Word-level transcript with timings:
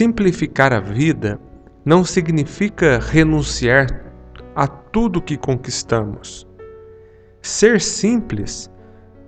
Simplificar 0.00 0.72
a 0.72 0.80
vida 0.80 1.38
não 1.84 2.06
significa 2.06 2.98
renunciar 2.98 3.86
a 4.56 4.66
tudo 4.66 5.20
que 5.20 5.36
conquistamos. 5.36 6.48
Ser 7.42 7.82
simples 7.82 8.70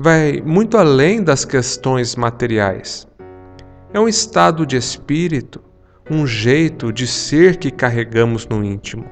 vai 0.00 0.40
muito 0.40 0.78
além 0.78 1.22
das 1.22 1.44
questões 1.44 2.16
materiais. 2.16 3.06
É 3.92 4.00
um 4.00 4.08
estado 4.08 4.64
de 4.64 4.78
espírito, 4.78 5.62
um 6.10 6.26
jeito 6.26 6.90
de 6.90 7.06
ser 7.06 7.58
que 7.58 7.70
carregamos 7.70 8.46
no 8.46 8.64
íntimo. 8.64 9.04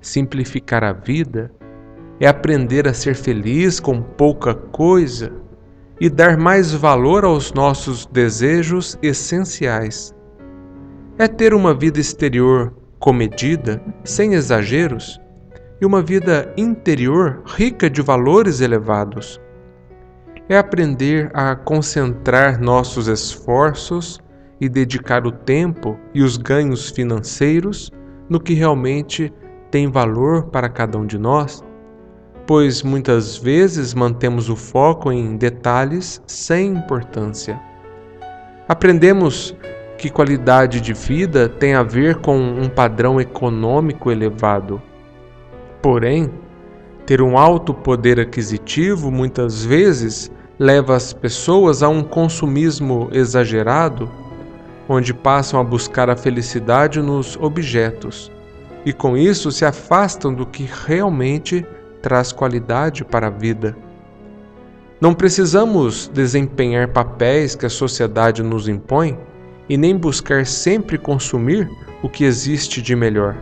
Simplificar 0.00 0.84
a 0.84 0.92
vida 0.92 1.50
é 2.20 2.28
aprender 2.28 2.86
a 2.86 2.94
ser 2.94 3.16
feliz 3.16 3.80
com 3.80 4.00
pouca 4.00 4.54
coisa 4.54 5.32
e 6.00 6.08
dar 6.08 6.36
mais 6.36 6.72
valor 6.72 7.24
aos 7.24 7.52
nossos 7.52 8.06
desejos 8.06 8.96
essenciais. 9.02 10.16
É 11.20 11.26
ter 11.26 11.52
uma 11.52 11.74
vida 11.74 11.98
exterior 11.98 12.72
comedida, 13.00 13.82
sem 14.04 14.34
exageros, 14.34 15.20
e 15.80 15.84
uma 15.84 16.00
vida 16.00 16.54
interior 16.56 17.42
rica 17.44 17.90
de 17.90 18.00
valores 18.00 18.60
elevados. 18.60 19.40
É 20.48 20.56
aprender 20.56 21.28
a 21.34 21.56
concentrar 21.56 22.60
nossos 22.60 23.08
esforços 23.08 24.20
e 24.60 24.68
dedicar 24.68 25.26
o 25.26 25.32
tempo 25.32 25.98
e 26.14 26.22
os 26.22 26.36
ganhos 26.36 26.88
financeiros 26.88 27.90
no 28.28 28.38
que 28.38 28.54
realmente 28.54 29.32
tem 29.72 29.90
valor 29.90 30.44
para 30.44 30.68
cada 30.68 30.96
um 30.98 31.04
de 31.04 31.18
nós, 31.18 31.64
pois 32.46 32.84
muitas 32.84 33.36
vezes 33.36 33.92
mantemos 33.92 34.48
o 34.48 34.54
foco 34.54 35.10
em 35.10 35.36
detalhes 35.36 36.22
sem 36.28 36.74
importância. 36.74 37.60
Aprendemos 38.68 39.56
que 39.98 40.08
qualidade 40.08 40.80
de 40.80 40.94
vida 40.94 41.48
tem 41.48 41.74
a 41.74 41.82
ver 41.82 42.16
com 42.16 42.38
um 42.38 42.68
padrão 42.68 43.20
econômico 43.20 44.10
elevado. 44.10 44.80
Porém, 45.82 46.30
ter 47.04 47.20
um 47.20 47.36
alto 47.36 47.74
poder 47.74 48.20
aquisitivo 48.20 49.10
muitas 49.10 49.64
vezes 49.64 50.30
leva 50.58 50.94
as 50.96 51.12
pessoas 51.12 51.82
a 51.82 51.88
um 51.88 52.02
consumismo 52.02 53.08
exagerado, 53.12 54.10
onde 54.88 55.12
passam 55.12 55.60
a 55.60 55.64
buscar 55.64 56.08
a 56.08 56.16
felicidade 56.16 57.02
nos 57.02 57.36
objetos 57.36 58.30
e 58.84 58.92
com 58.92 59.16
isso 59.16 59.50
se 59.50 59.64
afastam 59.64 60.32
do 60.32 60.46
que 60.46 60.68
realmente 60.86 61.66
traz 62.00 62.32
qualidade 62.32 63.04
para 63.04 63.26
a 63.26 63.30
vida. 63.30 63.76
Não 65.00 65.12
precisamos 65.12 66.08
desempenhar 66.08 66.88
papéis 66.88 67.54
que 67.54 67.66
a 67.66 67.70
sociedade 67.70 68.42
nos 68.42 68.68
impõe 68.68 69.18
e 69.68 69.76
nem 69.76 69.96
buscar 69.96 70.46
sempre 70.46 70.96
consumir 70.96 71.68
o 72.02 72.08
que 72.08 72.24
existe 72.24 72.80
de 72.80 72.96
melhor. 72.96 73.36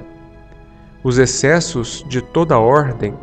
Os 1.05 1.19
excessos 1.19 2.05
de 2.09 2.21
toda 2.21 2.59
ordem, 2.59 3.15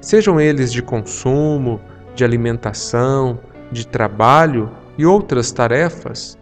sejam 0.00 0.40
eles 0.40 0.72
de 0.72 0.80
consumo, 0.80 1.80
de 2.14 2.24
alimentação, 2.24 3.38
de 3.70 3.86
trabalho 3.86 4.70
e 4.96 5.04
outras 5.04 5.52
tarefas, 5.52 6.38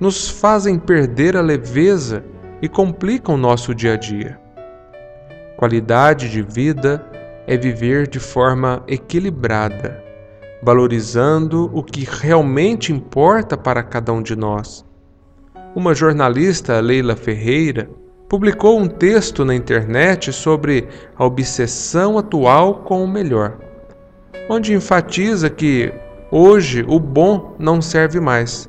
nos 0.00 0.28
fazem 0.28 0.78
perder 0.78 1.36
a 1.36 1.40
leveza 1.40 2.24
e 2.60 2.68
complicam 2.68 3.36
nosso 3.36 3.74
dia 3.74 3.92
a 3.92 3.96
dia. 3.96 4.40
Qualidade 5.56 6.28
de 6.28 6.42
vida 6.42 7.06
é 7.46 7.56
viver 7.56 8.08
de 8.08 8.18
forma 8.18 8.82
equilibrada, 8.88 10.02
valorizando 10.62 11.70
o 11.72 11.82
que 11.82 12.04
realmente 12.04 12.92
importa 12.92 13.56
para 13.56 13.82
cada 13.82 14.12
um 14.12 14.22
de 14.22 14.34
nós 14.34 14.84
uma 15.74 15.94
jornalista, 15.94 16.78
Leila 16.80 17.16
Ferreira, 17.16 17.88
publicou 18.28 18.78
um 18.78 18.86
texto 18.86 19.44
na 19.44 19.54
internet 19.54 20.32
sobre 20.32 20.88
a 21.16 21.24
obsessão 21.24 22.16
atual 22.16 22.76
com 22.84 23.02
o 23.02 23.08
melhor, 23.08 23.58
onde 24.48 24.72
enfatiza 24.72 25.50
que 25.50 25.92
hoje 26.30 26.84
o 26.88 26.98
bom 26.98 27.56
não 27.58 27.82
serve 27.82 28.20
mais, 28.20 28.68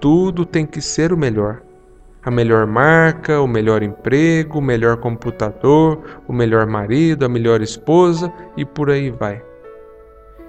tudo 0.00 0.46
tem 0.46 0.64
que 0.64 0.80
ser 0.80 1.12
o 1.12 1.16
melhor. 1.16 1.62
A 2.22 2.30
melhor 2.30 2.66
marca, 2.66 3.40
o 3.40 3.46
melhor 3.46 3.82
emprego, 3.82 4.58
o 4.58 4.62
melhor 4.62 4.98
computador, 4.98 6.20
o 6.28 6.32
melhor 6.32 6.66
marido, 6.66 7.24
a 7.24 7.28
melhor 7.28 7.62
esposa 7.62 8.30
e 8.56 8.64
por 8.64 8.90
aí 8.90 9.10
vai. 9.10 9.42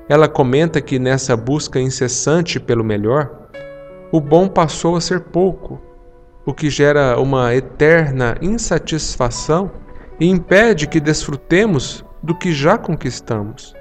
Ela 0.09 0.28
comenta 0.28 0.81
que 0.81 1.00
nessa 1.00 1.38
busca 1.38 1.79
incessante 1.79 2.59
pelo 2.59 2.84
melhor, 2.84 3.41
o 4.12 4.20
bom 4.20 4.48
passou 4.48 4.96
a 4.96 5.02
ser 5.02 5.22
pouco, 5.22 5.80
o 6.46 6.54
que 6.54 6.70
gera 6.70 7.20
uma 7.20 7.56
eterna 7.56 8.36
insatisfação 8.42 9.72
e 10.20 10.28
impede 10.28 10.88
que 10.88 11.00
desfrutemos 11.00 12.04
do 12.22 12.36
que 12.36 12.52
já 12.52 12.78
conquistamos. 12.78 13.74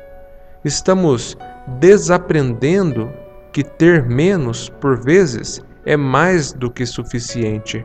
Estamos 0.64 1.36
desaprendendo 1.78 3.10
que 3.52 3.64
ter 3.64 4.04
menos, 4.04 4.68
por 4.68 5.02
vezes, 5.02 5.60
é 5.84 5.96
mais 5.96 6.52
do 6.52 6.70
que 6.70 6.86
suficiente. 6.86 7.84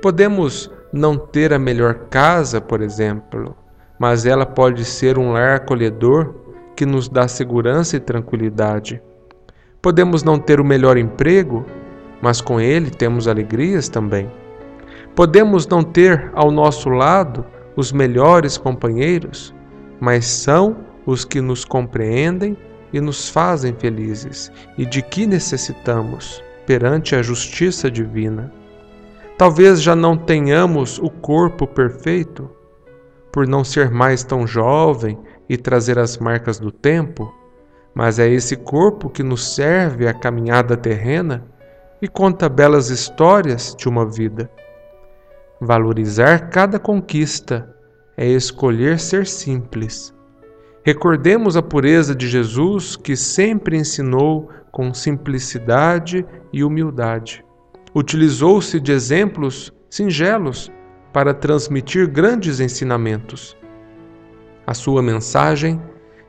Podemos 0.00 0.70
não 0.92 1.16
ter 1.16 1.52
a 1.52 1.58
melhor 1.58 2.06
casa, 2.10 2.60
por 2.60 2.80
exemplo, 2.80 3.56
mas 3.98 4.24
ela 4.24 4.46
pode 4.46 4.84
ser 4.84 5.18
um 5.18 5.32
lar 5.32 5.56
acolhedor 5.56 6.34
que 6.76 6.86
nos 6.86 7.08
dá 7.08 7.26
segurança 7.26 7.96
e 7.96 8.00
tranquilidade. 8.00 9.02
Podemos 9.82 10.22
não 10.22 10.38
ter 10.38 10.60
o 10.60 10.64
melhor 10.64 10.98
emprego, 10.98 11.64
mas 12.20 12.40
com 12.40 12.60
ele 12.60 12.90
temos 12.90 13.26
alegrias 13.26 13.88
também. 13.88 14.30
Podemos 15.14 15.66
não 15.66 15.82
ter 15.82 16.30
ao 16.34 16.50
nosso 16.50 16.90
lado 16.90 17.46
os 17.74 17.90
melhores 17.90 18.58
companheiros, 18.58 19.54
mas 19.98 20.26
são 20.26 20.76
os 21.06 21.24
que 21.24 21.40
nos 21.40 21.64
compreendem 21.64 22.56
e 22.92 23.00
nos 23.00 23.28
fazem 23.28 23.74
felizes, 23.74 24.52
e 24.76 24.84
de 24.84 25.00
que 25.00 25.26
necessitamos 25.26 26.42
perante 26.66 27.14
a 27.14 27.22
justiça 27.22 27.90
divina. 27.90 28.52
Talvez 29.38 29.80
já 29.80 29.96
não 29.96 30.16
tenhamos 30.16 30.98
o 30.98 31.08
corpo 31.08 31.66
perfeito, 31.66 32.50
por 33.32 33.46
não 33.46 33.64
ser 33.64 33.90
mais 33.90 34.22
tão 34.22 34.46
jovem 34.46 35.18
e 35.48 35.56
trazer 35.56 35.98
as 35.98 36.18
marcas 36.18 36.58
do 36.58 36.70
tempo, 36.70 37.32
mas 37.94 38.18
é 38.18 38.28
esse 38.28 38.56
corpo 38.56 39.10
que 39.10 39.22
nos 39.22 39.54
serve 39.54 40.06
a 40.06 40.14
caminhada 40.14 40.76
terrena 40.76 41.44
e 42.00 42.08
conta 42.08 42.48
belas 42.48 42.88
histórias 42.88 43.74
de 43.76 43.88
uma 43.88 44.06
vida. 44.06 44.50
Valorizar 45.60 46.48
cada 46.48 46.78
conquista 46.78 47.74
é 48.16 48.26
escolher 48.26 48.98
ser 48.98 49.26
simples. 49.26 50.14
Recordemos 50.82 51.56
a 51.56 51.62
pureza 51.62 52.14
de 52.14 52.26
Jesus 52.26 52.96
que 52.96 53.14
sempre 53.14 53.76
ensinou 53.76 54.48
com 54.72 54.94
simplicidade 54.94 56.24
e 56.52 56.64
humildade. 56.64 57.44
Utilizou-se 57.94 58.80
de 58.80 58.92
exemplos 58.92 59.72
singelos 59.90 60.72
para 61.12 61.34
transmitir 61.34 62.08
grandes 62.08 62.60
ensinamentos. 62.60 63.56
A 64.66 64.72
sua 64.72 65.02
mensagem 65.02 65.80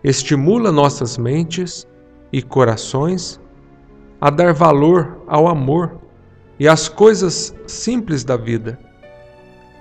estimula 0.04 0.72
nossas 0.72 1.18
mentes 1.18 1.88
e 2.32 2.42
corações 2.42 3.40
a 4.20 4.30
dar 4.30 4.54
valor 4.54 5.24
ao 5.28 5.48
amor 5.48 6.00
e 6.60 6.68
às 6.68 6.88
coisas 6.88 7.56
simples 7.66 8.24
da 8.24 8.38
vida. 8.38 8.80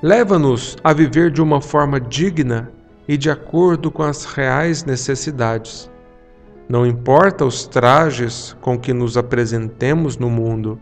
Leva-nos 0.03 0.76
a 0.82 0.93
viver 0.93 1.31
de 1.31 1.43
uma 1.43 1.61
forma 1.61 2.00
digna 2.00 2.72
e 3.06 3.17
de 3.17 3.31
acordo 3.31 3.90
com 3.90 4.02
as 4.02 4.25
reais 4.25 4.84
necessidades. 4.84 5.90
Não 6.69 6.87
importa 6.87 7.44
os 7.44 7.66
trajes 7.66 8.56
com 8.61 8.78
que 8.78 8.94
nos 8.94 9.16
apresentemos 9.16 10.16
no 10.16 10.31
mundo, 10.31 10.81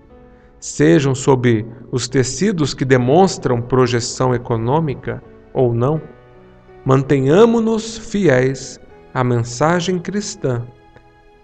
sejam 0.61 1.15
sob 1.15 1.67
os 1.91 2.09
tecidos 2.09 2.75
que 2.75 2.85
demonstram 2.85 3.61
projeção 3.61 4.35
econômica 4.35 5.23
ou 5.53 5.73
não, 5.73 6.01
mantenhamos-nos 6.85 7.99
fiéis 7.99 8.79
à 9.19 9.25
mensagem 9.25 9.99
cristã, 9.99 10.65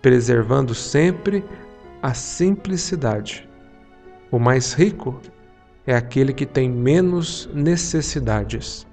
preservando 0.01 0.73
sempre 0.77 1.45
a 2.01 2.15
simplicidade. 2.15 3.49
O 4.31 4.39
mais 4.39 4.73
rico 4.73 5.21
é 5.85 5.93
aquele 5.93 6.33
que 6.33 6.47
tem 6.47 6.71
menos 6.71 7.51
necessidades. 7.53 8.87